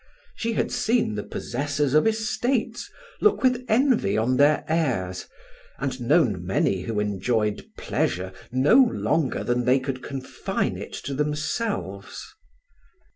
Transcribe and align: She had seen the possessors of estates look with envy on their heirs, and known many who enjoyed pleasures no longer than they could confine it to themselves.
She 0.35 0.53
had 0.53 0.71
seen 0.71 1.13
the 1.13 1.21
possessors 1.21 1.93
of 1.93 2.07
estates 2.07 2.89
look 3.21 3.43
with 3.43 3.63
envy 3.69 4.17
on 4.17 4.37
their 4.37 4.63
heirs, 4.67 5.27
and 5.77 6.01
known 6.01 6.43
many 6.43 6.81
who 6.81 6.99
enjoyed 6.99 7.63
pleasures 7.77 8.31
no 8.51 8.77
longer 8.77 9.43
than 9.43 9.65
they 9.65 9.79
could 9.79 10.01
confine 10.01 10.75
it 10.75 10.93
to 10.93 11.13
themselves. 11.13 12.33